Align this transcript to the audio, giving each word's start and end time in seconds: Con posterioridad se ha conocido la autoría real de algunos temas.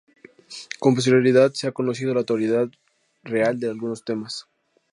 Con 0.79 0.95
posterioridad 0.95 1.53
se 1.53 1.67
ha 1.67 1.73
conocido 1.73 2.11
la 2.15 2.21
autoría 2.21 2.67
real 3.21 3.59
de 3.59 3.69
algunos 3.69 4.03
temas. 4.03 4.47